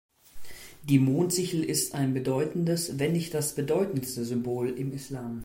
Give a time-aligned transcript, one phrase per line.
[0.81, 5.39] Die Mondsichel ist ein bedeutendes, wenn nicht das bedeutendste Symbol im Islam.